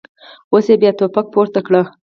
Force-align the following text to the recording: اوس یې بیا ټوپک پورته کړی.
اوس 0.51 0.65
یې 0.71 0.75
بیا 0.81 0.91
ټوپک 0.97 1.25
پورته 1.33 1.59
کړی. 1.67 1.81